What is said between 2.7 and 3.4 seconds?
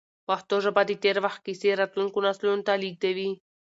لېږدوي.